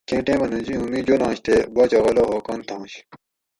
[0.07, 2.93] کیں ٹیمہ نجومی جولاںش تے باچہ غلو ہو کُن تھاش